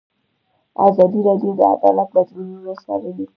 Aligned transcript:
ازادي 0.87 1.19
راډیو 1.27 1.51
د 1.59 1.61
عدالت 1.73 2.09
بدلونونه 2.15 2.71
څارلي. 2.83 3.25